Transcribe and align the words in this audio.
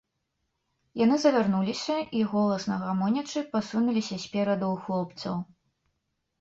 Яны 1.03 1.17
завярнуліся 1.23 1.97
і, 2.21 2.23
голасна 2.33 2.75
гамонячы, 2.85 3.45
пасунуліся 3.55 4.21
спераду 4.27 4.65
ў 4.73 4.87
хлопцаў. 4.89 5.35